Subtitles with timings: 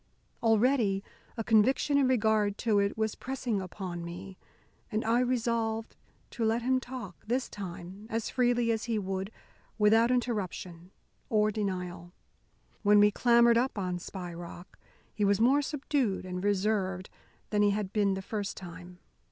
[0.41, 1.03] Already
[1.37, 4.35] a conviction in regard to it was pressing upon me,
[4.91, 5.95] and I resolved
[6.31, 9.29] to let him talk, this time, as freely as he would,
[9.77, 10.89] without interruption
[11.29, 12.13] or denial.
[12.81, 14.79] When we clambered up on Spy Rock,
[15.13, 17.11] he was more subdued and reserved
[17.51, 18.97] than he had been the first time.